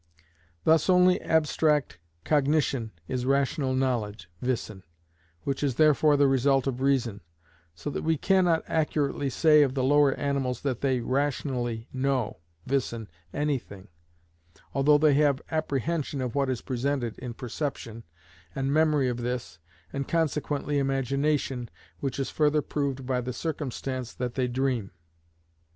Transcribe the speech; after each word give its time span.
Thus 0.63 0.89
only 0.89 1.21
abstract 1.21 1.99
cognition 2.23 2.89
is 3.07 3.23
rational 3.27 3.75
knowledge 3.75 4.27
(wissen), 4.41 4.81
which 5.43 5.61
is 5.61 5.75
therefore 5.75 6.17
the 6.17 6.25
result 6.27 6.65
of 6.65 6.81
reason, 6.81 7.21
so 7.75 7.91
that 7.91 8.01
we 8.01 8.17
cannot 8.17 8.63
accurately 8.65 9.29
say 9.29 9.61
of 9.61 9.75
the 9.75 9.83
lower 9.83 10.15
animals 10.15 10.61
that 10.61 10.81
they 10.81 11.01
_rationally__ 11.01 11.85
know_ 11.93 12.37
(wissen) 12.65 13.09
anything, 13.31 13.89
although 14.73 14.97
they 14.97 15.13
have 15.13 15.39
apprehension 15.51 16.19
of 16.19 16.33
what 16.33 16.49
is 16.49 16.63
presented 16.63 17.15
in 17.19 17.35
perception, 17.35 18.03
and 18.55 18.73
memory 18.73 19.07
of 19.07 19.17
this, 19.17 19.59
and 19.93 20.07
consequently 20.07 20.79
imagination, 20.79 21.69
which 21.99 22.17
is 22.17 22.31
further 22.31 22.63
proved 22.63 23.05
by 23.05 23.21
the 23.21 23.33
circumstance 23.33 24.13
that 24.13 24.33
they 24.33 24.47
dream. 24.47 24.89